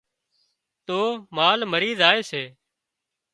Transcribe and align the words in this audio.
تو 0.87 0.99
مال 1.37 1.59
مرِي 1.71 1.91
زائي 1.99 2.21
سي 2.29 2.43